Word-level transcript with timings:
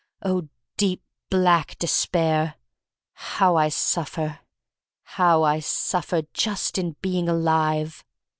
Oh, 0.23 0.49
deep 0.77 1.03
black 1.29 1.77
Despair! 1.77 2.55
How 3.13 3.55
I 3.55 3.69
suffer, 3.69 4.39
how 5.03 5.43
I 5.43 5.59
suffer— 5.59 6.23
^just 6.43 6.79
in 6.79 6.95
being 7.03 7.29
alive. 7.29 8.03